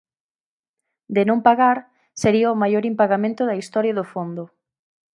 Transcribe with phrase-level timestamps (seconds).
[1.15, 1.77] De non pagar,
[2.21, 4.43] sería o maior impagamento da historia do Fondo.